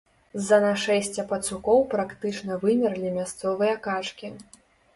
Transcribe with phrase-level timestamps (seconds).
[0.39, 4.35] З-за нашэсця пацукоў практычна вымерлі мясцовыя качкі.